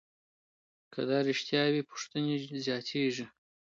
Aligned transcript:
که 0.93 1.01
دا 1.09 1.17
رښتیا 1.29 1.63
وي، 1.73 1.81
پوښتنې 1.89 2.35
زیاتېږي. 2.65 3.25